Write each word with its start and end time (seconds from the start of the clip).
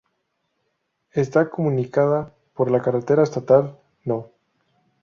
Está 1.11 1.51
comunicada 1.51 2.33
por 2.55 2.71
la 2.71 2.81
carretera 2.81 3.21
estatal 3.21 3.77
No. 4.03 4.31